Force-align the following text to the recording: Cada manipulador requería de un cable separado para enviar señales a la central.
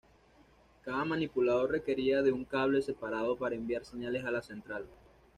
Cada 0.81 1.05
manipulador 1.05 1.69
requería 1.69 2.23
de 2.23 2.31
un 2.31 2.43
cable 2.43 2.81
separado 2.81 3.37
para 3.37 3.53
enviar 3.53 3.85
señales 3.85 4.25
a 4.25 4.31
la 4.31 4.41
central. 4.41 4.87